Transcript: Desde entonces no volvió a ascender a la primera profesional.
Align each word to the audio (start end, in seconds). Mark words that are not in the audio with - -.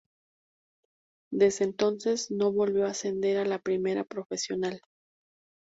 Desde 1.31 1.63
entonces 1.63 2.31
no 2.31 2.51
volvió 2.51 2.87
a 2.87 2.89
ascender 2.89 3.37
a 3.37 3.45
la 3.45 3.59
primera 3.59 4.03
profesional. 4.03 4.81